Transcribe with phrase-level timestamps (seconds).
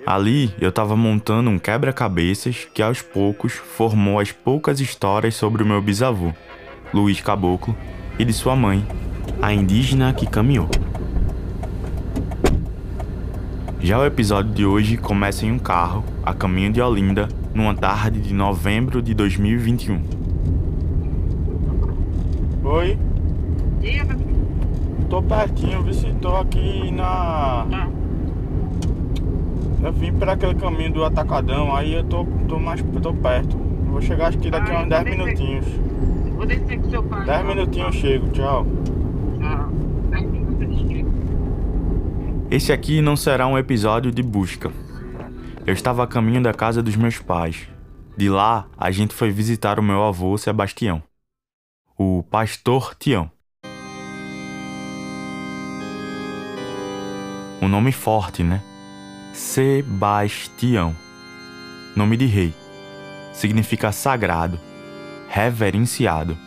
[0.05, 5.66] Ali, eu estava montando um quebra-cabeças que aos poucos formou as poucas histórias sobre o
[5.66, 6.34] meu bisavô,
[6.92, 7.75] Luiz Caboclo,
[8.19, 8.86] e de sua mãe,
[9.41, 10.69] a indígena que caminhou.
[13.84, 18.18] Já o episódio de hoje começa em um carro, a caminho de Olinda, numa tarde
[18.18, 20.00] de novembro de 2021.
[22.64, 22.98] Oi?
[25.10, 27.66] Tô pertinho, vi se tô aqui na.
[29.82, 33.54] Eu vim para aquele caminho do Atacadão, aí eu tô, tô mais tô perto.
[33.91, 35.66] Vou chegar aqui daqui a uns 10 minutinhos.
[36.34, 37.26] Vou descer com seu pai.
[37.26, 38.66] 10 minutinhos eu chego, tchau.
[39.42, 39.69] Ah,
[40.10, 41.24] dez minutos de chego.
[42.55, 44.70] Esse aqui não será um episódio de busca.
[45.66, 47.66] Eu estava a caminho da casa dos meus pais.
[48.16, 51.02] De lá, a gente foi visitar o meu avô Sebastião,
[51.98, 53.28] o pastor Tião.
[57.60, 58.62] Um nome forte, né?
[59.32, 60.94] Sebastião.
[61.97, 62.55] Nome de rei.
[63.32, 64.60] Significa sagrado,
[65.28, 66.38] reverenciado.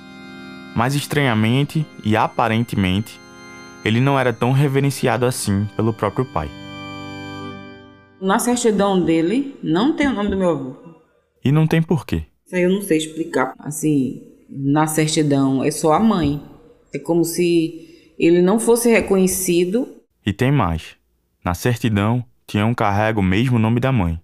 [0.74, 3.20] Mas estranhamente e aparentemente,
[3.84, 6.50] ele não era tão reverenciado assim pelo próprio pai.
[8.22, 10.76] Na certidão dele, não tem o nome do meu avô.
[11.44, 12.24] E não tem porquê.
[12.46, 13.54] Isso aí eu não sei explicar.
[13.60, 16.42] Assim, na certidão é só a mãe.
[16.94, 19.88] É como se ele não fosse reconhecido.
[20.26, 20.96] E tem mais.
[21.46, 24.20] Na certidão, Tião carrega o mesmo nome da mãe.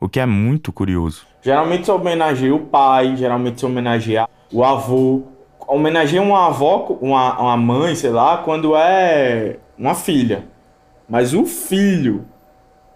[0.00, 1.26] O que é muito curioso.
[1.42, 5.24] Geralmente se homenageia o pai, geralmente se homenageia o avô.
[5.66, 10.44] Homenageia uma avó, uma, uma mãe, sei lá, quando é uma filha.
[11.08, 12.24] Mas o filho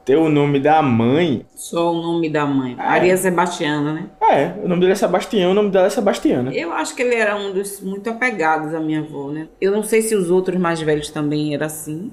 [0.09, 1.45] ter o nome da mãe.
[1.55, 2.75] Só o nome da mãe.
[2.75, 4.07] Maria Sebastiana, né?
[4.23, 6.51] É, o nome dele é Sebastião, o nome dela é Sebastiana.
[6.51, 9.49] Eu acho que ele era um dos muito apegados à minha avó, né?
[9.61, 12.11] Eu não sei se os outros mais velhos também eram assim.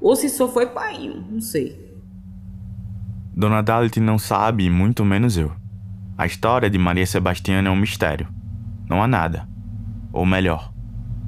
[0.00, 1.88] Ou se só foi pai, não sei.
[3.34, 5.50] Dona Dalit não sabe, e muito menos eu.
[6.16, 8.28] A história de Maria Sebastiana é um mistério.
[8.88, 9.48] Não há nada.
[10.18, 10.72] Ou melhor,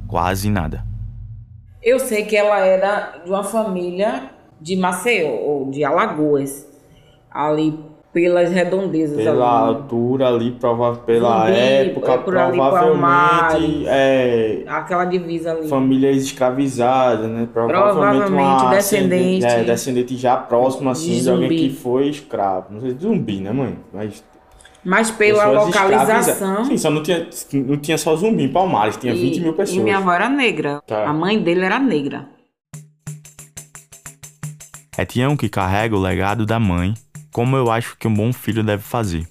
[0.08, 0.84] quase nada.
[1.80, 4.30] Eu sei que ela era de uma família
[4.60, 6.66] de Maceió, ou de Alagoas.
[7.30, 7.78] Ali
[8.12, 9.68] pelas redondezas Pela ali.
[9.76, 15.68] altura ali, prova pela Zumbi, época, é provavelmente é, Aquela divisa ali.
[15.68, 17.48] famílias escravizadas, né?
[17.52, 17.92] Provavelmente,
[18.26, 22.66] Provavelmente uma descendente- ascendente, é, descendente já próximo assim de de, alguém que foi escravo.
[22.74, 23.78] Não sei zumbi, né, mãe?
[23.92, 24.24] Mas
[24.84, 26.64] Mas pela pessoas localização.
[26.64, 29.76] Sim, só não tinha, não tinha só zumbi em Palmares, tinha 20 mil pessoas.
[29.76, 30.82] E minha avó era negra.
[30.86, 31.06] Tá.
[31.06, 32.28] A mãe dele era negra.
[34.96, 36.94] É Tião que carrega o legado da mãe,
[37.32, 39.26] como eu acho que um bom filho deve fazer.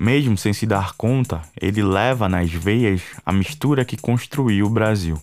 [0.00, 5.20] Mesmo sem se dar conta, ele leva nas veias a mistura que construiu o Brasil.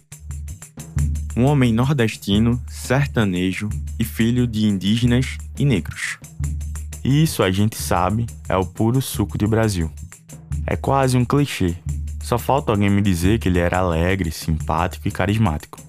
[1.37, 6.17] Um homem nordestino, sertanejo e filho de indígenas e negros.
[7.05, 9.91] E isso a gente sabe é o puro suco de Brasil.
[10.65, 11.75] É quase um clichê.
[12.19, 15.79] Só falta alguém me dizer que ele era alegre, simpático e carismático.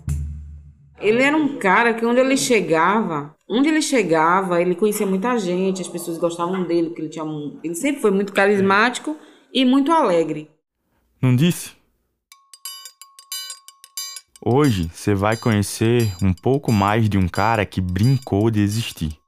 [1.00, 5.80] Ele era um cara que onde ele chegava, onde ele chegava, ele conhecia muita gente,
[5.80, 9.16] as pessoas gostavam dele, porque ele tinha um, ele sempre foi muito carismático
[9.50, 10.50] e muito alegre.
[11.22, 11.70] Não disse?
[14.44, 19.18] Hoje você vai conhecer um pouco mais de um cara que brincou de existir,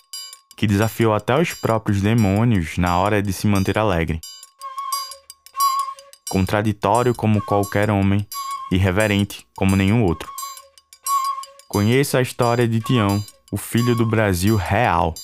[0.59, 4.21] que desafiou até os próprios demônios na hora de se manter alegre.
[6.29, 8.27] Contraditório como qualquer homem,
[8.73, 10.29] irreverente como nenhum outro.
[11.69, 15.15] Conheça a história de Tião, o filho do Brasil real.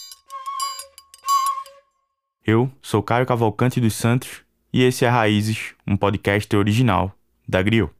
[2.46, 4.42] Eu sou Caio Cavalcante dos Santos
[4.72, 7.12] e esse é Raízes, um podcast original
[7.46, 7.92] da Griot.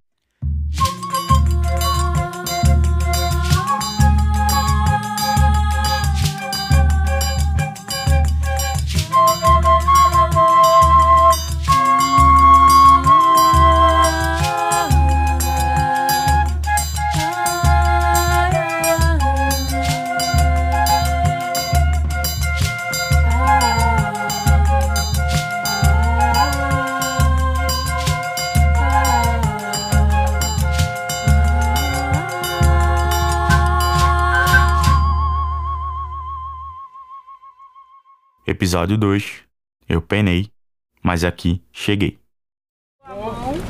[38.74, 39.32] Episódio 2.
[39.88, 40.48] Eu penei,
[41.00, 42.18] mas aqui cheguei.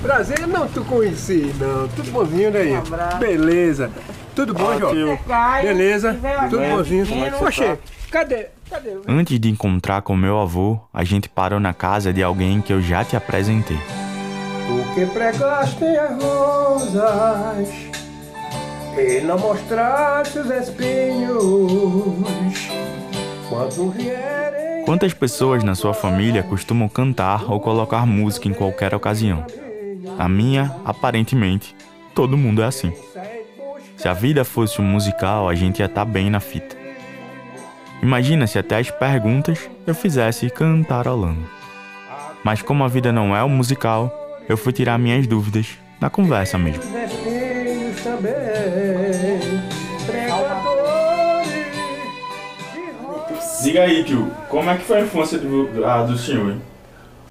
[0.00, 1.86] Prazer não te conheci, não.
[1.88, 2.72] Tudo bonzinho daí?
[3.18, 3.92] Beleza.
[4.34, 5.18] Tudo bom, João?
[5.60, 6.18] Beleza.
[6.48, 7.04] Tudo bonzinho.
[7.42, 7.78] Oxê,
[8.10, 8.46] cadê?
[8.70, 8.96] Cadê?
[9.06, 12.80] Antes de encontrar com meu avô, a gente parou na casa de alguém que eu
[12.80, 13.76] já te apresentei.
[13.76, 17.68] Tu que pregaste as rosas
[18.96, 21.44] e não mostraste os espinhos.
[24.84, 29.44] Quantas pessoas na sua família costumam cantar ou colocar música em qualquer ocasião?
[30.18, 31.74] A minha, aparentemente,
[32.14, 32.92] todo mundo é assim.
[33.96, 36.76] Se a vida fosse um musical, a gente ia estar bem na fita.
[38.02, 41.48] Imagina se até as perguntas eu fizesse cantarolando.
[42.44, 44.12] Mas como a vida não é um musical,
[44.48, 46.82] eu fui tirar minhas dúvidas na conversa mesmo.
[53.64, 56.56] Diga aí, tio, como é que foi a infância do, a, do senhor?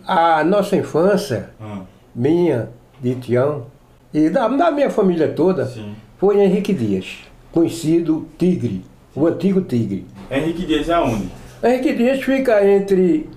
[0.07, 1.81] A nossa infância, Ah,
[2.15, 2.69] minha,
[2.99, 3.67] de Tião,
[4.11, 5.93] e da, da minha família toda, sim.
[6.17, 7.19] foi Henrique Dias,
[7.51, 8.83] conhecido Tigre,
[9.15, 10.07] o antigo Tigre.
[10.31, 11.29] Henrique Dias é onde?
[11.63, 13.29] Henrique Dias fica entre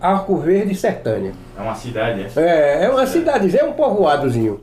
[0.00, 1.32] Arco Verde e Sertânia.
[1.56, 2.40] É uma cidade, é?
[2.40, 4.60] É, é uma cidade, é um povoadozinho.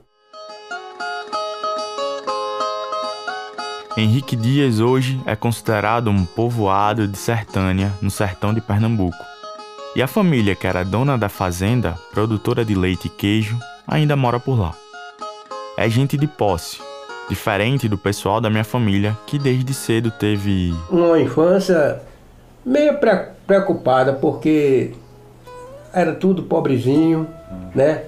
[3.97, 9.17] Henrique Dias hoje é considerado um povoado de Sertânia, no sertão de Pernambuco.
[9.95, 13.57] E a família que era dona da fazenda, produtora de leite e queijo,
[13.87, 14.73] ainda mora por lá.
[15.75, 16.79] É gente de posse,
[17.27, 21.99] diferente do pessoal da minha família que desde cedo teve Uma infância
[22.63, 24.93] meio pre- preocupada, porque
[25.91, 27.27] era tudo pobrezinho,
[27.73, 28.03] né?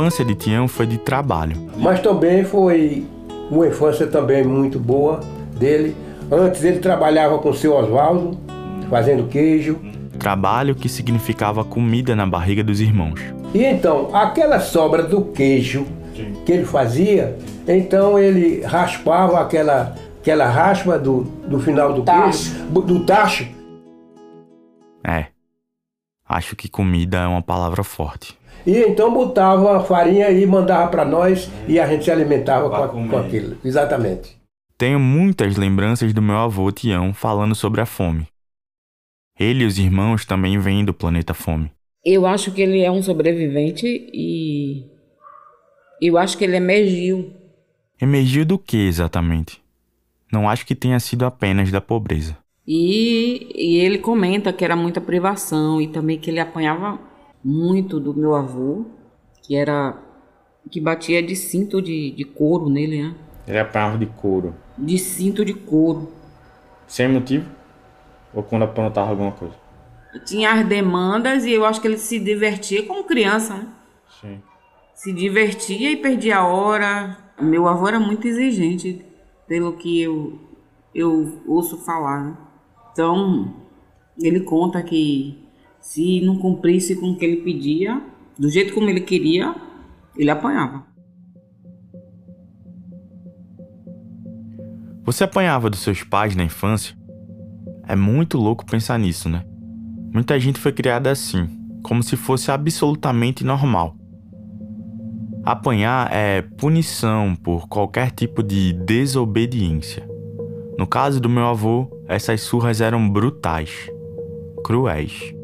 [0.00, 1.54] Infância de Tião foi de trabalho.
[1.76, 3.06] Mas também foi
[3.50, 5.20] uma infância também muito boa
[5.58, 5.94] dele.
[6.32, 8.38] Antes ele trabalhava com o seu Oswaldo,
[8.88, 9.78] fazendo queijo.
[10.18, 13.20] Trabalho que significava comida na barriga dos irmãos.
[13.52, 15.86] E então, aquela sobra do queijo
[16.16, 16.32] Sim.
[16.46, 17.36] que ele fazia,
[17.68, 22.50] então ele raspava aquela, aquela raspa do, do final do Tacho.
[22.54, 23.46] queijo, do tacho,
[25.06, 25.26] É.
[26.26, 28.39] Acho que comida é uma palavra forte.
[28.66, 33.08] E então botava a farinha e mandava para nós e a gente se alimentava com,
[33.08, 33.56] com aquilo.
[33.64, 34.36] Exatamente.
[34.76, 38.26] Tenho muitas lembranças do meu avô Tião falando sobre a fome.
[39.40, 41.70] Ele e os irmãos também vêm do planeta Fome.
[42.04, 44.84] Eu acho que ele é um sobrevivente e
[46.00, 47.32] eu acho que ele emergiu.
[48.00, 49.62] Emergiu do que exatamente?
[50.30, 52.36] Não acho que tenha sido apenas da pobreza.
[52.66, 56.98] E, e ele comenta que era muita privação e também que ele apanhava
[57.44, 58.84] muito do meu avô,
[59.42, 59.96] que era
[60.70, 63.14] que batia de cinto de, de couro nele, né?
[63.46, 64.54] Ele apanhava de couro.
[64.76, 66.12] De cinto de couro.
[66.86, 67.48] Sem motivo?
[68.34, 69.54] Ou quando aprontava alguma coisa?
[70.24, 73.68] Tinha as demandas e eu acho que ele se divertia como criança, né?
[74.20, 74.42] Sim.
[74.94, 77.16] Se divertia e perdia a hora.
[77.40, 79.04] Meu avô era muito exigente,
[79.48, 80.38] pelo que eu,
[80.94, 82.36] eu ouço falar, né?
[82.92, 83.54] Então,
[84.20, 85.39] ele conta que
[85.90, 88.00] se não cumprisse com o que ele pedia,
[88.38, 89.52] do jeito como ele queria,
[90.16, 90.86] ele apanhava.
[95.02, 96.96] Você apanhava dos seus pais na infância?
[97.88, 99.44] É muito louco pensar nisso, né?
[100.14, 101.48] Muita gente foi criada assim,
[101.82, 103.96] como se fosse absolutamente normal.
[105.42, 110.08] Apanhar é punição por qualquer tipo de desobediência.
[110.78, 113.90] No caso do meu avô, essas surras eram brutais,
[114.64, 115.39] cruéis.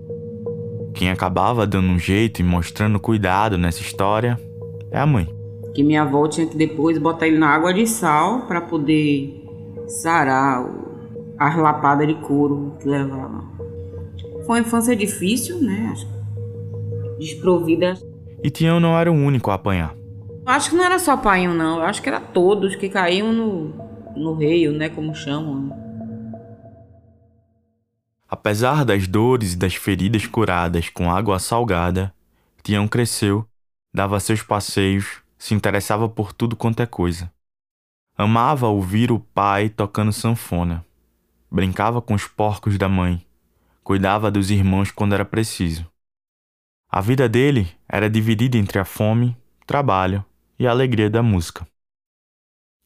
[0.96, 4.40] Quem acabava dando um jeito e mostrando cuidado nessa história
[4.90, 5.28] é a mãe.
[5.74, 9.44] Que minha avó tinha que depois botar ele na água de sal para poder
[9.86, 10.66] sarar
[11.38, 13.44] as lapadas de couro que levava.
[14.46, 15.92] Foi uma infância difícil, né?
[17.18, 17.92] Desprovida
[18.42, 19.94] E Tião não era o único a apanhar.
[20.46, 21.82] Eu Acho que não era só painho, não.
[21.82, 23.74] Acho que era todos que caíam no,
[24.16, 24.88] no reio, né?
[24.88, 25.70] Como chamam.
[28.28, 32.12] Apesar das dores e das feridas curadas com água salgada,
[32.62, 33.48] Tião cresceu,
[33.94, 37.32] dava seus passeios, se interessava por tudo quanto é coisa.
[38.18, 40.84] Amava ouvir o pai tocando sanfona.
[41.50, 43.24] Brincava com os porcos da mãe.
[43.84, 45.86] Cuidava dos irmãos quando era preciso.
[46.90, 50.24] A vida dele era dividida entre a fome, trabalho
[50.58, 51.66] e a alegria da música.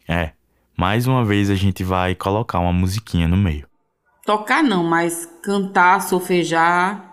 [0.07, 0.33] É,
[0.77, 3.70] mais uma vez a gente vai colocar uma musiquinha no meio.
[4.25, 7.11] Tocar não, mas cantar, solfejar.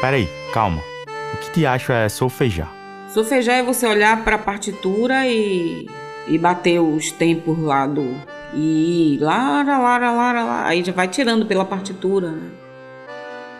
[0.00, 0.80] Peraí, calma.
[1.34, 2.70] O que te acho é solfejar?
[3.08, 5.88] Solfejar é você olhar para a partitura e,
[6.28, 8.14] e bater os tempos lá do.
[8.54, 10.68] E lara, lara, lara, lara.
[10.68, 12.50] Aí já vai tirando pela partitura, né?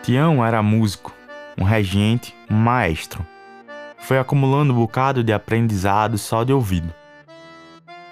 [0.03, 1.14] Tião era músico,
[1.57, 3.25] um regente, um maestro.
[3.99, 6.93] Foi acumulando um bocado de aprendizado só de ouvido.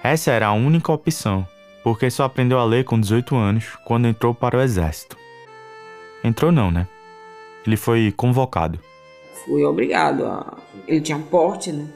[0.04, 1.48] Essa era a única opção,
[1.84, 5.18] porque só aprendeu a ler com 18 anos quando entrou para o exército.
[6.24, 6.88] Entrou não, né?
[7.66, 8.80] Ele foi convocado.
[9.46, 10.58] Fui obrigado a.
[10.88, 11.88] Ele tinha porte, né?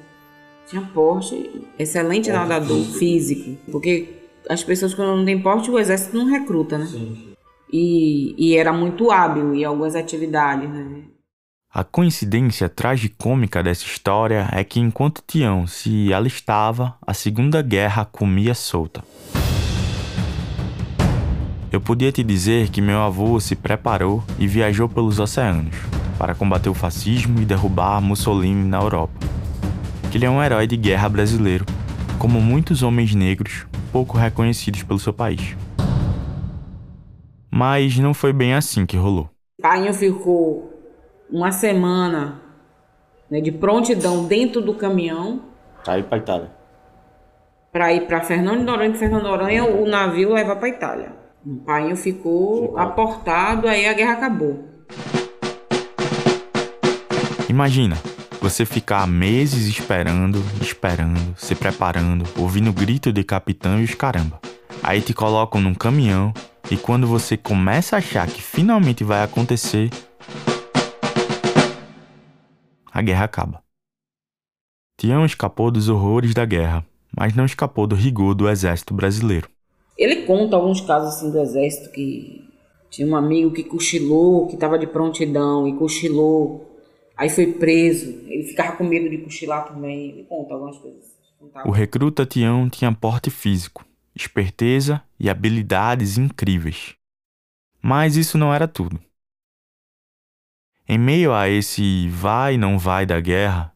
[0.67, 3.57] Tinha porte, excelente nadador físico.
[3.71, 4.17] Porque
[4.49, 6.87] as pessoas, quando não têm porte, o exército não recruta, né?
[7.71, 10.96] E, e era muito hábil em algumas atividades, né?
[11.69, 18.53] A coincidência tragicômica dessa história é que enquanto Tião se alistava, a Segunda Guerra comia
[18.53, 19.03] solta.
[21.69, 25.75] Eu podia te dizer que meu avô se preparou e viajou pelos oceanos
[26.17, 29.19] para combater o fascismo e derrubar Mussolini na Europa.
[30.09, 31.65] Que ele é um herói de guerra brasileiro,
[32.17, 35.55] como muitos homens negros pouco reconhecidos pelo seu país.
[37.51, 39.29] Mas não foi bem assim que rolou.
[39.61, 40.76] Painho ficou
[41.29, 42.41] uma semana
[43.29, 45.41] né, de prontidão dentro do caminhão
[45.85, 46.51] Aí pra Itália.
[47.71, 48.91] para ir para Fernando de Noronha.
[48.91, 51.11] De Fernando de Noronha, o navio leva para Itália.
[51.45, 54.65] O Painho ficou aportado, aí a guerra acabou.
[57.49, 57.95] Imagina,
[58.41, 64.39] você ficar meses esperando, esperando, se preparando, ouvindo o grito de capitão e os caramba.
[64.83, 66.33] Aí te colocam num caminhão
[66.69, 69.89] e quando você começa a achar que finalmente vai acontecer,
[72.97, 73.63] a guerra acaba.
[74.99, 76.83] Tião escapou dos horrores da guerra,
[77.15, 79.47] mas não escapou do rigor do exército brasileiro.
[79.95, 82.43] Ele conta alguns casos assim do exército que
[82.89, 86.81] tinha um amigo que cochilou, que estava de prontidão e cochilou,
[87.15, 88.09] aí foi preso.
[88.25, 90.09] Ele ficava com medo de cochilar também.
[90.09, 91.15] Ele conta algumas coisas.
[91.37, 91.69] Contava.
[91.69, 93.85] O recruta Tião tinha porte físico,
[94.15, 96.95] esperteza e habilidades incríveis.
[97.79, 98.99] Mas isso não era tudo.
[100.89, 103.73] Em meio a esse vai e não vai da guerra,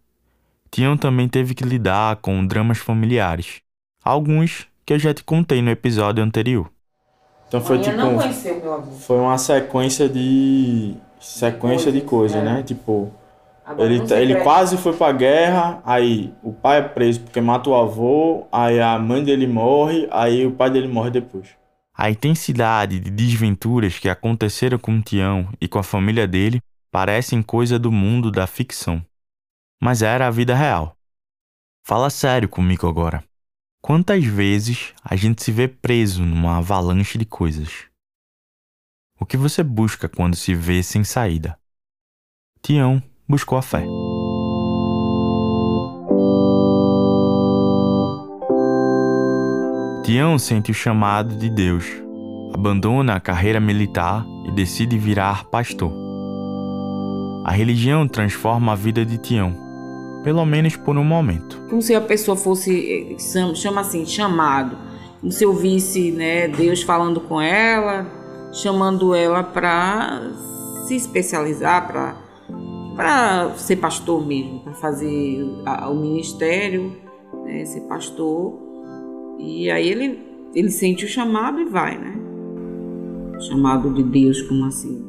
[0.71, 3.59] Tião também teve que lidar com dramas familiares,
[4.01, 6.71] alguns que eu já te contei no episódio anterior.
[7.49, 7.97] Então foi Painho tipo.
[7.97, 8.91] não conheceu meu avô.
[8.93, 10.95] Foi uma sequência de.
[11.19, 12.45] sequência de coisas, é.
[12.45, 12.63] né?
[12.63, 13.11] Tipo.
[13.65, 17.69] Agora Ele, sei ele quase foi pra guerra, aí o pai é preso porque mata
[17.69, 21.49] o avô, aí a mãe dele morre, aí o pai dele morre depois.
[21.93, 26.61] A intensidade de desventuras que aconteceram com Tião e com a família dele
[26.91, 29.03] parecem coisa do mundo da ficção.
[29.81, 30.95] Mas era a vida real.
[31.83, 33.23] Fala sério comigo agora.
[33.81, 37.85] Quantas vezes a gente se vê preso numa avalanche de coisas?
[39.19, 41.57] O que você busca quando se vê sem saída?
[42.61, 43.83] Tião buscou a fé.
[50.03, 51.85] Tião sente o chamado de Deus,
[52.53, 56.10] abandona a carreira militar e decide virar pastor.
[57.43, 59.55] A religião transforma a vida de Tião,
[60.23, 61.61] pelo menos por um momento.
[61.69, 64.77] Como se a pessoa fosse, eh, chama- assim, chamado.
[65.19, 68.05] Como se eu visse né, Deus falando com ela,
[68.53, 70.21] chamando ela para
[70.87, 72.15] se especializar, para
[72.95, 76.91] para ser pastor mesmo, para fazer a- o ministério,
[77.45, 78.59] né, ser pastor.
[79.39, 80.19] E aí ele,
[80.53, 82.13] ele sente o chamado e vai, né?
[83.47, 85.01] Chamado de Deus, como assim?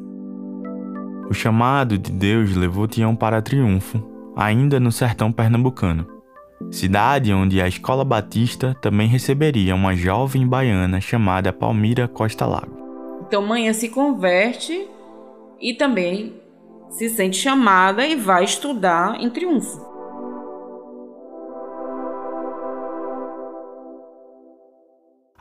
[1.29, 4.03] O chamado de Deus levou Tião para Triunfo,
[4.35, 6.07] ainda no sertão pernambucano,
[6.71, 12.77] cidade onde a escola batista também receberia uma jovem baiana chamada Palmira Costa Lago.
[13.25, 14.87] Então, manhã se converte
[15.59, 16.33] e também
[16.89, 19.93] se sente chamada e vai estudar em Triunfo.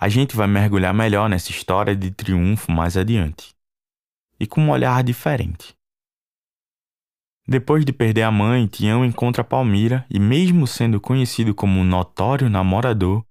[0.03, 3.55] A gente vai mergulhar melhor nessa história de triunfo mais adiante.
[4.43, 5.73] E com um olhar diferente.
[7.47, 12.51] Depois de perder a mãe, Tião encontra Palmira e, mesmo sendo conhecido como um notório
[12.51, 13.25] namorador,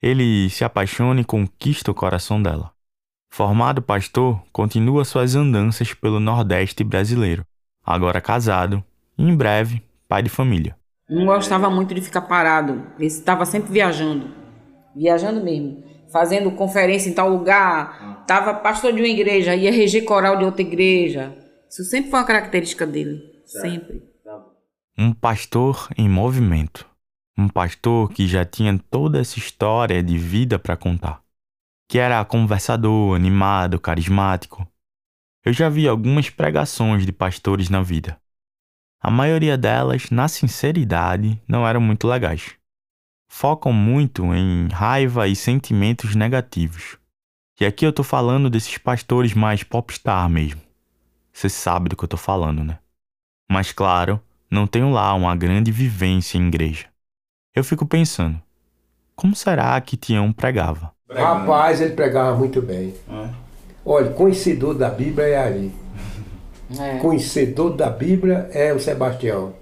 [0.00, 2.72] ele se apaixona e conquista o coração dela.
[3.30, 7.44] Formado pastor, continua suas andanças pelo Nordeste brasileiro,
[7.84, 8.82] agora casado
[9.18, 10.74] e, em breve, pai de família.
[11.10, 12.86] Não gostava muito de ficar parado.
[12.98, 14.30] Estava sempre viajando.
[14.96, 15.84] Viajando mesmo.
[16.12, 18.20] Fazendo conferência em tal lugar.
[18.22, 21.34] Estava pastor de uma igreja, ia reger coral de outra igreja.
[21.68, 23.22] Isso sempre foi uma característica dele.
[23.44, 24.02] Sempre.
[24.98, 26.86] Um pastor em movimento.
[27.36, 31.22] Um pastor que já tinha toda essa história de vida para contar.
[31.88, 34.66] Que era conversador, animado, carismático.
[35.44, 38.20] Eu já vi algumas pregações de pastores na vida.
[39.00, 42.57] A maioria delas, na sinceridade, não eram muito legais.
[43.28, 46.96] Focam muito em raiva e sentimentos negativos.
[47.60, 50.60] E aqui eu tô falando desses pastores mais popstar mesmo.
[51.32, 52.78] Você sabe do que eu tô falando, né?
[53.50, 54.20] Mas claro,
[54.50, 56.86] não tenho lá uma grande vivência em igreja.
[57.54, 58.40] Eu fico pensando,
[59.14, 60.92] como será que Tião pregava?
[61.10, 62.94] Rapaz, ele pregava muito bem.
[63.84, 65.72] Olha, conhecedor da Bíblia é ali.
[66.78, 66.98] É.
[66.98, 69.54] Conhecedor da Bíblia é o Sebastião.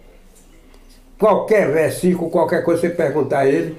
[1.18, 3.78] Qualquer versículo, qualquer coisa que você perguntar a ele,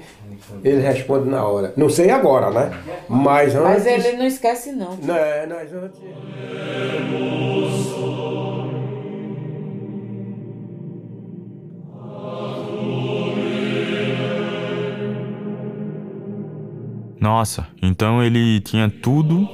[0.64, 1.72] ele responde na hora.
[1.76, 2.76] Não sei agora, né?
[3.08, 3.84] Mas antes.
[3.84, 4.96] Mas ele não esquece, não.
[4.96, 6.00] Não, é, nós antes.
[17.20, 19.46] Nossa, então ele tinha tudo,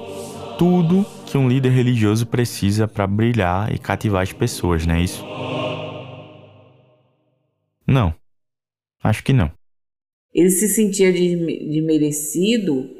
[0.58, 5.24] tudo que um líder religioso precisa para brilhar e cativar as pessoas, não é isso?
[7.94, 8.14] Não.
[9.02, 9.50] Acho que não.
[10.32, 12.90] Ele se sentia desme- desmerecido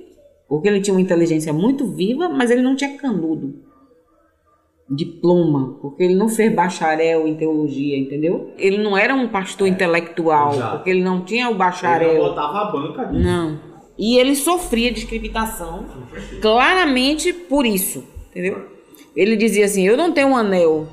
[0.49, 3.63] porque ele tinha uma inteligência muito viva, mas ele não tinha canudo.
[4.89, 8.53] Diploma, porque ele não fez bacharel em teologia, entendeu?
[8.59, 10.77] Ele não era um pastor intelectual, exato.
[10.77, 12.19] porque ele não tinha o bacharel.
[12.23, 13.25] botava a banca disso.
[13.25, 13.59] Não.
[13.99, 15.87] E ele sofria discriminação
[16.43, 18.69] claramente por isso, entendeu?
[19.17, 20.87] Ele dizia assim: Eu não tenho um anel.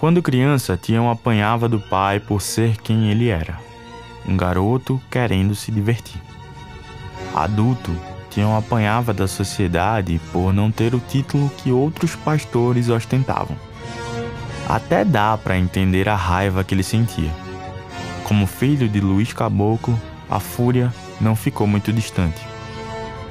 [0.00, 3.60] Quando criança, Tião apanhava do pai por ser quem ele era.
[4.26, 6.18] Um garoto querendo se divertir.
[7.34, 7.94] Adulto,
[8.30, 13.58] Tião apanhava da sociedade por não ter o título que outros pastores ostentavam.
[14.66, 17.30] Até dá para entender a raiva que ele sentia.
[18.24, 22.40] Como filho de Luiz Caboclo, a fúria não ficou muito distante.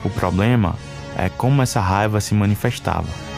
[0.06, 0.76] O problema
[1.18, 3.29] é como essa raiva se manifestava.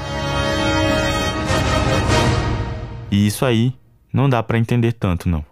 [3.11, 3.73] E isso aí
[4.13, 5.45] não dá para entender tanto, não.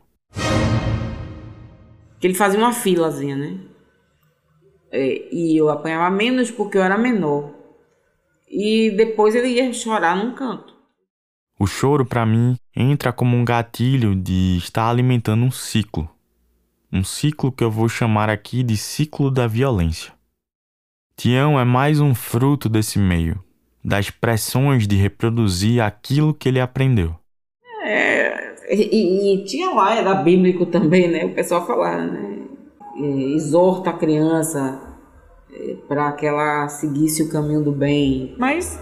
[2.19, 3.59] Que ele fazia uma filazinha, né?
[4.91, 7.53] É, e eu apanhava menos porque eu era menor.
[8.49, 10.73] E depois ele ia chorar num canto.
[11.59, 16.09] O choro, para mim, entra como um gatilho de estar alimentando um ciclo.
[16.91, 20.13] Um ciclo que eu vou chamar aqui de ciclo da violência.
[21.15, 23.43] Tião é mais um fruto desse meio,
[23.83, 27.19] das pressões de reproduzir aquilo que ele aprendeu.
[27.89, 31.25] É, e, e tinha lá, era bíblico também, né?
[31.25, 32.39] O pessoal falava, né?
[32.97, 34.89] É, exorta a criança
[35.87, 38.35] para que ela seguisse o caminho do bem.
[38.37, 38.79] Mas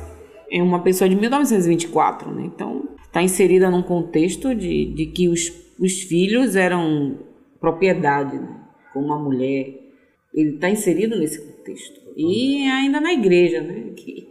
[0.52, 2.44] é uma pessoa de 1924, né?
[2.46, 7.18] Então está inserida num contexto de, de que os, os filhos eram
[7.60, 8.62] propriedade, né?
[8.94, 9.86] como a mulher.
[10.34, 12.00] Ele está inserido nesse contexto.
[12.16, 13.92] E ainda na igreja, né?
[13.96, 14.27] Que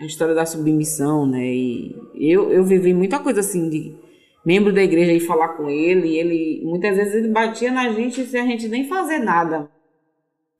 [0.00, 1.44] a história da submissão, né?
[1.44, 3.94] E eu, eu vivi muita coisa assim de
[4.44, 8.24] membro da igreja ir falar com ele, e ele muitas vezes ele batia na gente
[8.24, 9.68] sem a gente nem fazer nada.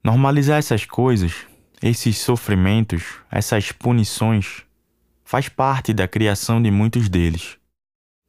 [0.04, 1.46] Normalizar essas coisas,
[1.82, 4.62] esses sofrimentos, essas punições,
[5.24, 7.56] faz parte da criação de muitos deles.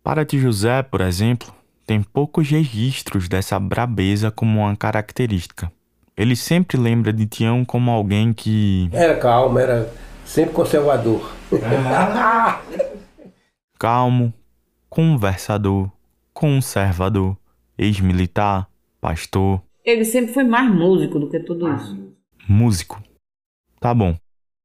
[0.01, 1.53] Para Tio José, por exemplo,
[1.85, 5.71] tem poucos registros dessa brabeza como uma característica.
[6.15, 9.91] Ele sempre lembra de Tião como alguém que Era calmo, era
[10.31, 11.29] sempre conservador.
[13.77, 14.33] calmo,
[14.89, 15.91] conversador,
[16.33, 17.35] conservador,
[17.77, 18.69] ex-militar,
[19.01, 22.15] pastor, Ele sempre foi mais músico do que tudo isso.
[22.47, 23.03] músico.
[23.79, 24.15] Tá bom,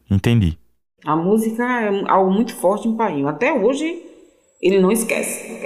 [0.08, 0.56] entendi.
[1.04, 3.26] A música é algo muito forte em Painho.
[3.26, 4.02] Até hoje
[4.62, 5.56] ele não esquece.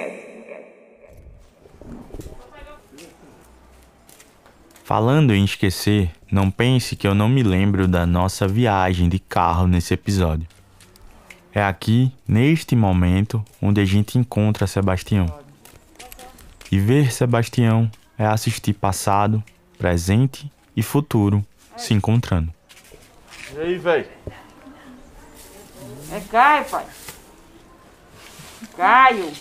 [4.83, 9.67] Falando em esquecer, não pense que eu não me lembro da nossa viagem de carro
[9.67, 10.47] nesse episódio.
[11.53, 15.27] É aqui, neste momento, onde a gente encontra Sebastião.
[16.71, 19.43] E ver Sebastião é assistir passado,
[19.77, 21.45] presente e futuro
[21.77, 22.55] se encontrando.
[23.53, 24.07] E aí, velho?
[26.13, 26.87] É Caio, pai.
[28.77, 29.33] Caio.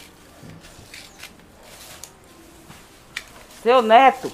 [3.62, 4.32] Seu neto.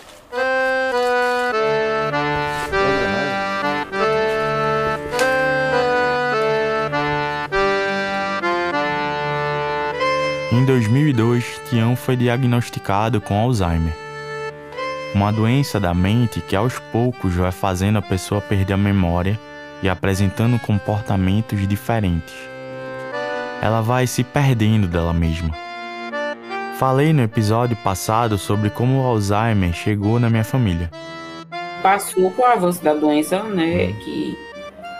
[10.66, 13.94] Em 2002, Tião foi diagnosticado com Alzheimer.
[15.14, 19.40] Uma doença da mente que aos poucos vai fazendo a pessoa perder a memória
[19.84, 22.34] e apresentando comportamentos diferentes.
[23.62, 25.52] Ela vai se perdendo dela mesma.
[26.80, 30.90] Falei no episódio passado sobre como o Alzheimer chegou na minha família.
[31.84, 33.94] passou com o avanço da doença, né?
[34.04, 34.36] Que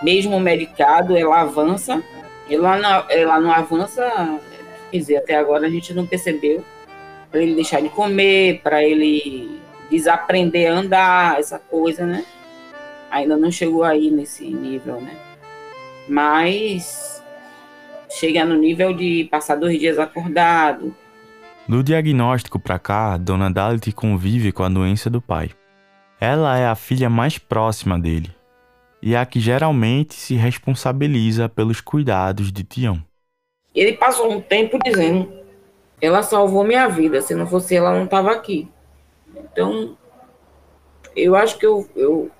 [0.04, 2.04] mesmo medicado, ela avança,
[2.48, 4.04] ela não, ela não avança,
[5.04, 6.64] quer até agora a gente não percebeu
[7.32, 12.26] para ele deixar de comer, para ele desaprender a andar, essa coisa, né?
[13.12, 15.16] Ainda não chegou aí nesse nível, né?
[16.08, 17.24] Mas
[18.10, 20.96] chega no nível de passar dois dias acordado.
[21.68, 25.50] Do diagnóstico para cá, Dona Dalit convive com a doença do pai.
[26.20, 28.34] Ela é a filha mais próxima dele
[29.02, 33.05] e é a que geralmente se responsabiliza pelos cuidados de Tião.
[33.76, 35.44] Ele passou um tempo dizendo:
[36.02, 38.72] ela salvou minha vida, se não fosse ela, não estava aqui.
[39.36, 39.98] Então,
[41.16, 42.32] eu acho que eu, eu,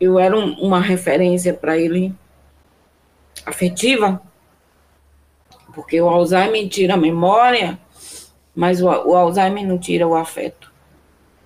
[0.00, 2.14] eu era um, uma referência para ele
[3.46, 4.20] afetiva,
[5.74, 7.78] porque o Alzheimer tira a memória,
[8.54, 10.72] mas o, o Alzheimer não tira o afeto.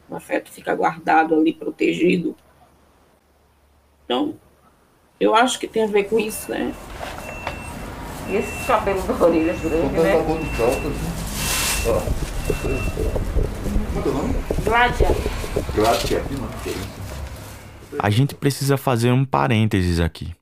[0.09, 2.37] O afeto fica guardado ali, protegido.
[4.05, 4.35] Então,
[5.18, 6.75] eu acho que tem a ver com isso, né?
[8.28, 10.12] E esses cabelos da orelha grandes, né?
[13.92, 14.35] Qual é o nome?
[14.64, 15.08] Gládia.
[15.74, 16.22] Glácia.
[17.98, 20.35] A gente precisa fazer um parênteses aqui.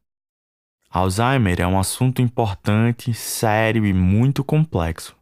[0.90, 5.16] Alzheimer é um assunto importante, sério e muito complexo.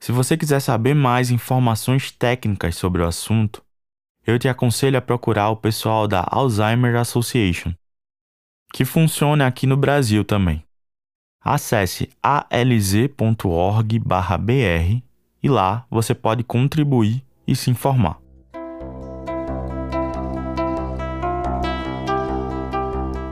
[0.00, 3.62] Se você quiser saber mais informações técnicas sobre o assunto,
[4.26, 7.72] eu te aconselho a procurar o pessoal da Alzheimer Association,
[8.72, 10.67] que funciona aqui no Brasil também.
[11.40, 13.02] Acesse alz.org/br
[15.42, 18.18] e lá você pode contribuir e se informar.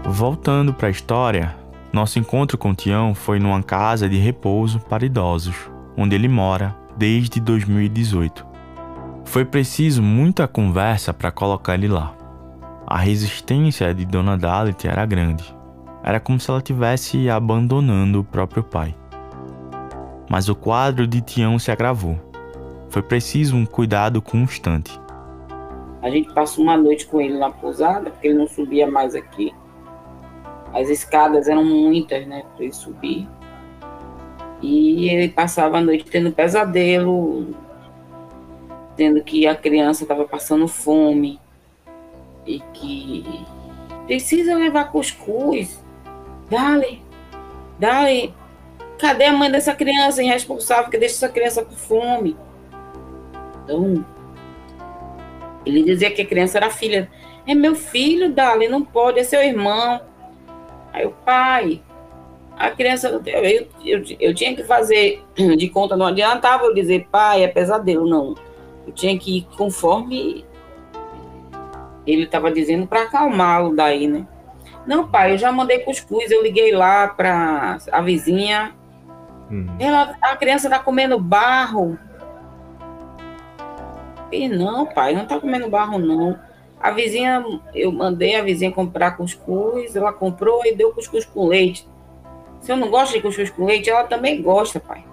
[0.04, 1.54] Voltando para a história,
[1.92, 5.56] nosso encontro com Tião foi numa casa de repouso para idosos,
[5.96, 8.46] onde ele mora desde 2018.
[9.24, 12.14] Foi preciso muita conversa para colocar ele lá.
[12.86, 15.55] A resistência de Dona Dalit era grande.
[16.06, 18.94] Era como se ela tivesse abandonando o próprio pai.
[20.30, 22.16] Mas o quadro de Tião se agravou.
[22.88, 25.00] Foi preciso um cuidado constante.
[26.00, 29.52] A gente passou uma noite com ele na pousada, porque ele não subia mais aqui.
[30.72, 33.28] As escadas eram muitas, né, para ele subir.
[34.62, 37.52] E ele passava a noite tendo pesadelo,
[38.94, 41.40] tendo que a criança estava passando fome
[42.46, 43.44] e que
[44.06, 45.84] precisa levar cuscuz.
[46.50, 47.02] Dale,
[47.78, 48.34] dale.
[48.98, 52.36] Cadê a mãe dessa criança irresponsável que deixa essa criança com fome?
[53.64, 54.04] Então,
[55.66, 57.10] ele dizia que a criança era filha.
[57.46, 60.00] É meu filho, Dali, não pode, é seu irmão.
[60.92, 61.82] Aí o pai,
[62.56, 67.44] a criança, eu, eu, eu tinha que fazer de conta, não adiantava eu dizer, pai,
[67.44, 68.34] é pesadelo, não.
[68.86, 70.44] Eu tinha que ir conforme
[72.06, 74.26] ele estava dizendo para acalmá-lo daí, né?
[74.86, 78.72] Não, pai, eu já mandei cuscuz, eu liguei lá para a vizinha.
[79.50, 79.66] Hum.
[79.78, 81.98] Ela, a criança tá comendo barro.
[84.30, 86.38] E não, pai, não tá comendo barro, não.
[86.80, 87.44] A vizinha,
[87.74, 91.88] eu mandei a vizinha comprar cuscuz, ela comprou e deu cuscuz com leite.
[92.60, 95.04] Se eu não gosto de cuscuz com leite, ela também gosta, pai.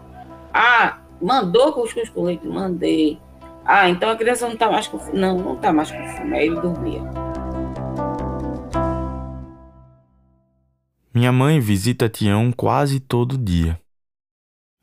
[0.53, 2.45] Ah, mandou cuscuz com leite?
[2.45, 3.19] Mandei.
[3.65, 5.19] Ah, então a criança não tá mais com fome.
[5.19, 6.37] Não, não tá mais com fome.
[6.37, 7.22] Aí ele dormia.
[11.15, 13.79] Minha mãe visita Tião quase todo dia.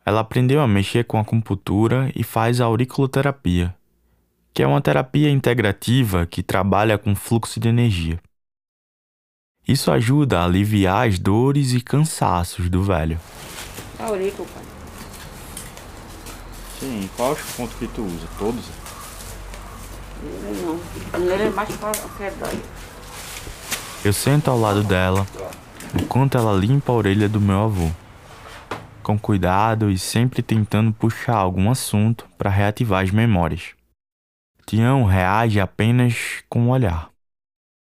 [0.06, 3.74] Ela aprendeu a mexer com a acupuntura e faz a auriculoterapia,
[4.54, 8.20] que é uma terapia integrativa que trabalha com fluxo de energia.
[9.66, 13.18] Isso ajuda a aliviar as dores e cansaços do velho.
[13.98, 14.62] A aurícula, pai.
[16.78, 18.28] Sim, qual os pontos que tu usa?
[18.38, 18.66] Todos?
[20.22, 20.80] Não,
[21.32, 22.62] ele é mais para ansiedade.
[24.04, 25.26] Eu sento ao lado dela,
[25.94, 27.90] enquanto ela limpa a orelha do meu avô.
[29.02, 33.74] Com cuidado e sempre tentando puxar algum assunto para reativar as memórias.
[34.66, 37.10] Tião reage apenas com o olhar.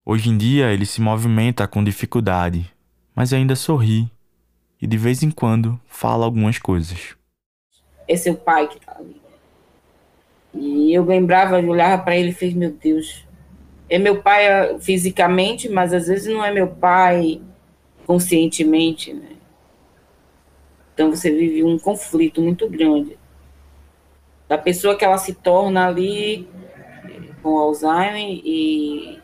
[0.06, 2.72] Hoje em dia ele se movimenta com dificuldade,
[3.16, 4.12] mas ainda sorri
[4.82, 7.18] e de vez em quando fala algumas coisas
[8.08, 9.22] é seu pai que tá ali.
[10.54, 13.26] E eu lembrava, eu olhava para ele e fez, meu Deus,
[13.90, 17.42] é meu pai ah, fisicamente, mas às vezes não é meu pai
[18.08, 19.36] conscientemente, né?
[20.94, 23.20] Então você vive um conflito muito grande
[24.48, 26.48] da pessoa que ela se torna ali
[27.44, 29.20] com Alzheimer e,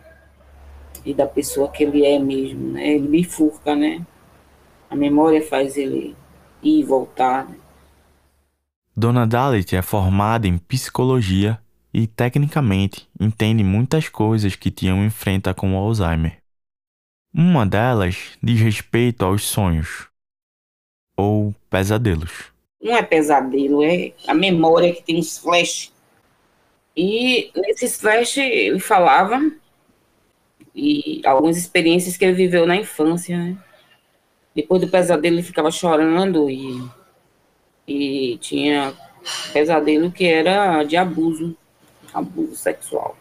[1.06, 2.90] e da pessoa que ele é mesmo, né?
[2.90, 4.06] Ele bifurca, né?
[4.90, 6.16] A memória faz ele
[6.62, 7.58] ir e voltar, né?
[8.96, 11.60] Dona Dalit é formada em psicologia
[11.92, 16.43] e, tecnicamente, entende muitas coisas que Tião enfrenta com o Alzheimer.
[17.36, 20.08] Uma delas diz respeito aos sonhos
[21.18, 22.54] ou pesadelos.
[22.80, 25.92] Não é pesadelo, é a memória que tem os flashes.
[26.96, 29.42] E nesses flashes ele falava
[30.76, 33.58] e algumas experiências que ele viveu na infância, né?
[34.56, 36.88] Depois do pesadelo ele ficava chorando e,
[37.88, 38.94] e tinha
[39.52, 41.58] pesadelo que era de abuso,
[42.14, 43.18] abuso sexual.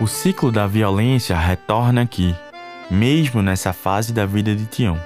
[0.00, 2.32] O ciclo da violência retorna aqui,
[2.88, 4.96] mesmo nessa fase da vida de Tião,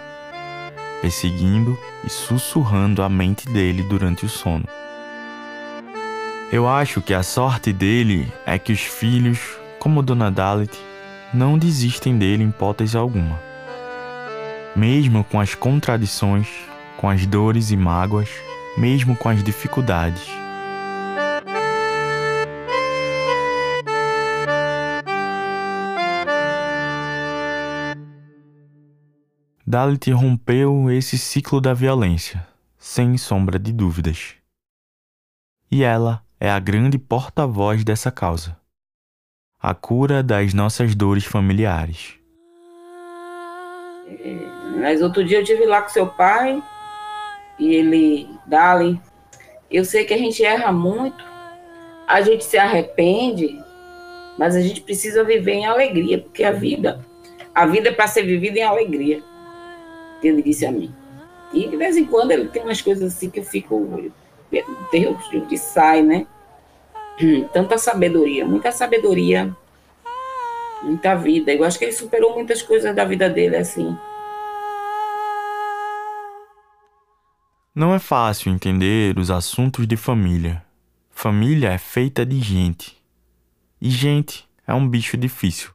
[1.01, 4.67] perseguindo e sussurrando a mente dele durante o sono.
[6.53, 9.39] Eu acho que a sorte dele é que os filhos,
[9.79, 10.79] como Dona Dalit,
[11.33, 13.41] não desistem dele em hipótese alguma.
[14.77, 16.49] Mesmo com as contradições,
[16.99, 18.29] com as dores e mágoas,
[18.77, 20.23] mesmo com as dificuldades.
[29.73, 34.35] Dalit rompeu esse ciclo da violência, sem sombra de dúvidas.
[35.71, 38.55] E ela é a grande porta-voz dessa causa.
[39.59, 42.19] A cura das nossas dores familiares.
[44.79, 46.63] Mas outro dia eu tive lá com seu pai
[47.59, 49.01] e ele, Dali,
[49.71, 51.25] eu sei que a gente erra muito,
[52.07, 53.59] a gente se arrepende,
[54.39, 57.03] mas a gente precisa viver em alegria, porque a vida,
[57.55, 59.32] a vida é para ser vivida em alegria.
[60.29, 60.95] Ele disse a mim.
[61.53, 63.79] E de vez em quando ele tem umas coisas assim que eu fico,
[64.51, 66.27] meu Deus, de onde sai, né?
[67.53, 69.55] Tanta sabedoria, muita sabedoria,
[70.83, 71.53] muita vida.
[71.53, 73.97] Eu acho que ele superou muitas coisas da vida dele, assim.
[77.75, 80.63] Não é fácil entender os assuntos de família.
[81.11, 82.97] Família é feita de gente.
[83.81, 85.71] E gente é um bicho difícil.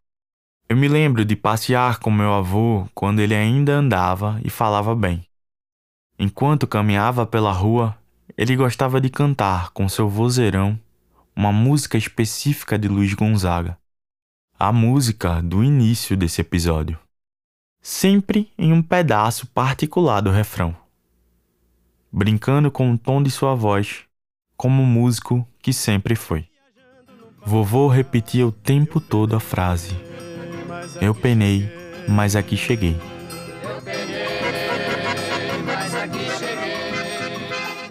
[0.70, 5.26] Eu me lembro de passear com meu avô quando ele ainda andava e falava bem.
[6.20, 7.98] Enquanto caminhava pela rua,
[8.38, 10.78] ele gostava de cantar com seu vozeirão
[11.34, 13.78] uma música específica de Luiz Gonzaga.
[14.60, 17.00] A música do início desse episódio.
[17.82, 20.76] Sempre em um pedaço particular do refrão.
[22.12, 24.04] Brincando com o tom de sua voz,
[24.58, 26.50] como músico que sempre foi.
[27.46, 30.07] Vovô repetia o tempo todo a frase:
[31.02, 31.70] Eu penei,
[32.08, 32.98] mas aqui cheguei.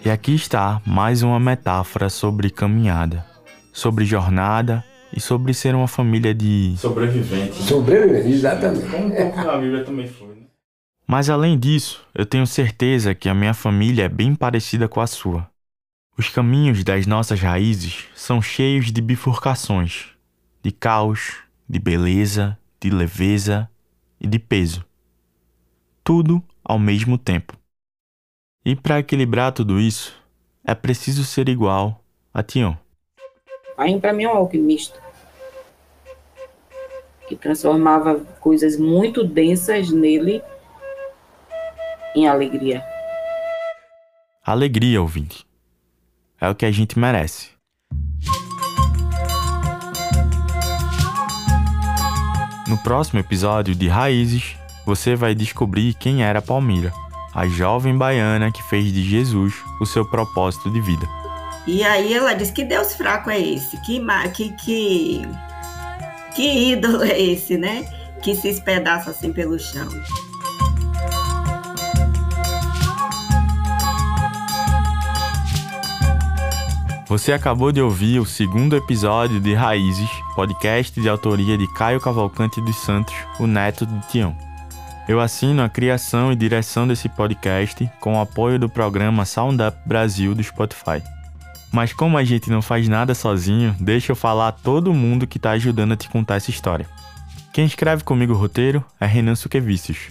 [0.03, 3.37] E aqui está mais uma metáfora sobre caminhada
[3.77, 4.83] sobre jornada
[5.15, 7.57] e sobre ser uma família de sobreviventes.
[7.57, 8.89] Sobrevivente, exatamente.
[8.89, 10.47] Como um pouco na Bíblia também foi, né?
[11.05, 15.05] Mas além disso, eu tenho certeza que a minha família é bem parecida com a
[15.05, 15.47] sua.
[16.17, 20.07] Os caminhos das nossas raízes são cheios de bifurcações,
[20.63, 21.35] de caos,
[21.69, 23.69] de beleza, de leveza
[24.19, 24.85] e de peso.
[26.03, 27.57] Tudo ao mesmo tempo.
[28.65, 30.15] E para equilibrar tudo isso,
[30.63, 32.77] é preciso ser igual a Tião.
[33.75, 35.01] Pai, para mim, é um alquimista.
[37.27, 40.41] Que transformava coisas muito densas nele
[42.15, 42.83] em alegria.
[44.43, 45.45] Alegria, ouvinte.
[46.39, 47.56] É o que a gente merece.
[52.67, 56.91] No próximo episódio de Raízes, você vai descobrir quem era Palmira,
[57.33, 61.07] a jovem baiana que fez de Jesus o seu propósito de vida.
[61.65, 63.77] E aí ela diz: Que Deus fraco é esse?
[63.81, 64.01] Que,
[64.33, 65.21] que, que,
[66.35, 67.85] que ídolo é esse, né?
[68.21, 69.87] Que se espedaça assim pelo chão.
[77.07, 82.61] Você acabou de ouvir o segundo episódio de Raízes, podcast de autoria de Caio Cavalcante
[82.61, 84.37] dos Santos, o neto de Tião.
[85.07, 89.75] Eu assino a criação e direção desse podcast com o apoio do programa Sound Up
[89.83, 91.01] Brasil do Spotify.
[91.71, 95.37] Mas como a gente não faz nada sozinho, deixa eu falar a todo mundo que
[95.37, 96.87] está ajudando a te contar essa história.
[97.51, 100.09] Quem escreve comigo o roteiro é Renan Suquevicius.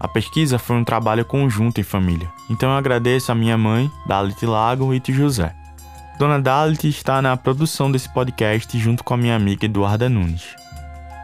[0.00, 4.44] A pesquisa foi um trabalho conjunto em família, então eu agradeço a minha mãe, Dalit
[4.44, 5.61] Lago e tio José.
[6.18, 10.54] Dona Dalit está na produção desse podcast junto com a minha amiga Eduarda Nunes.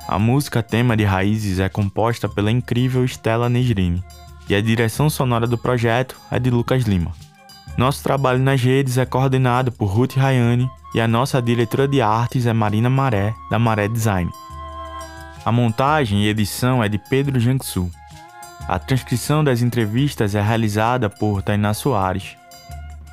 [0.08, 4.02] A música tema de Raízes é composta pela incrível Stella Negrini,
[4.48, 7.12] e a direção sonora do projeto é de Lucas Lima.
[7.76, 12.46] Nosso trabalho nas redes é coordenado por Ruth Rayane e a nossa diretora de artes
[12.46, 14.32] é Marina Maré, da Maré Design.
[15.44, 17.90] A montagem e edição é de Pedro Janksu.
[18.66, 22.36] A transcrição das entrevistas é realizada por Tainá Soares.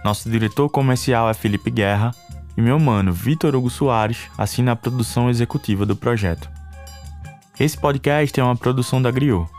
[0.05, 2.13] Nosso diretor comercial é Felipe Guerra
[2.55, 6.47] e meu mano Vitor Hugo Soares assina a produção executiva do projeto.
[7.59, 9.49] Esse podcast é uma produção da Griot.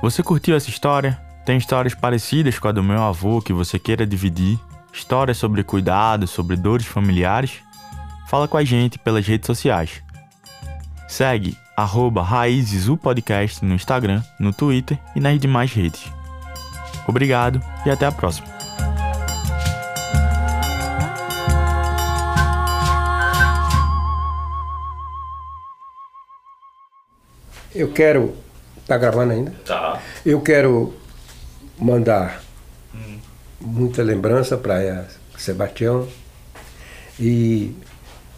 [0.00, 1.20] Você curtiu essa história?
[1.44, 4.58] Tem histórias parecidas com a do meu avô que você queira dividir?
[4.90, 7.60] Histórias sobre cuidado, sobre dores familiares?
[8.28, 10.02] Fala com a gente pelas redes sociais.
[11.12, 12.26] Segue arroba
[13.02, 16.10] Podcast no Instagram, no Twitter e nas demais redes.
[17.06, 18.46] Obrigado e até a próxima.
[27.74, 28.34] Eu quero.
[28.86, 29.50] Tá gravando ainda?
[29.66, 30.00] Tá.
[30.24, 30.94] Eu quero
[31.78, 32.42] mandar
[33.60, 36.08] muita lembrança para Sebastião
[37.20, 37.76] e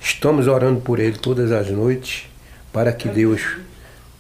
[0.01, 2.34] estamos orando por ele todas as noites
[2.75, 3.57] para que Deus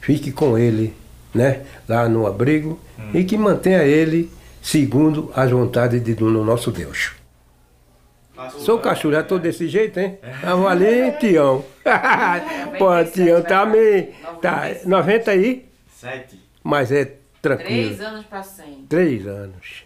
[0.01, 0.95] fique com ele,
[1.35, 2.79] né, lá no abrigo
[3.12, 4.31] e que mantenha ele
[4.62, 7.12] segundo as vontades de do nosso Deus.
[8.59, 10.19] Sou cachorro, tô desse jeito, hein?
[10.43, 11.64] Ah, valeu, Tião.
[12.79, 14.09] Pô, Tião tá meio.
[14.40, 15.67] Tá, 90 aí?
[15.88, 16.38] Sete.
[16.62, 17.12] Mas é
[17.43, 17.97] tranquilo.
[17.97, 18.87] Três anos para 100.
[18.88, 19.85] Três anos.